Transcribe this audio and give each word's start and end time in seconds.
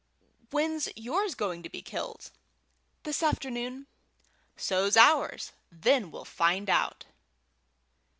"When's 0.49 0.89
yours 0.95 1.35
going 1.35 1.61
to 1.61 1.69
be 1.69 1.83
killed?" 1.83 2.31
"This 3.03 3.21
afternoon." 3.21 3.85
"So's 4.57 4.97
ours. 4.97 5.51
Then 5.71 6.09
we'll 6.09 6.25
find 6.25 6.71
out." 6.71 7.05